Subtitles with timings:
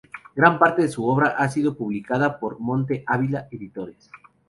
[0.35, 4.09] Gran parte de su obra ha sido publicada por Monte Ávila Editores.